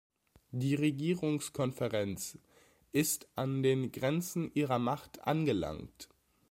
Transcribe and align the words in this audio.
Die 0.49 0.73
Regierungskonferenz 0.73 2.39
ist 2.91 3.27
an 3.35 3.61
den 3.61 3.91
Grenzen 3.91 4.49
ihrer 4.55 4.79
Macht 4.79 5.27
angelangt. 5.27 6.09